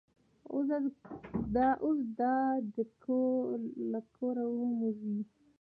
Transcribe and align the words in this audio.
اوس 1.83 1.99
دا 2.25 2.35
دی 2.73 2.83
له 3.91 3.99
کوره 4.15 4.43
هم 4.55 4.69
وځي. 4.83 5.19